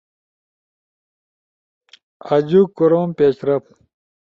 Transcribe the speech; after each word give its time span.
آجوک 2.33 2.67
کوروم 2.77 3.09
پیشرفت 3.17 3.67